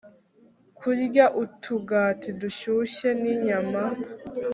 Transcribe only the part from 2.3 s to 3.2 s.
dushyushye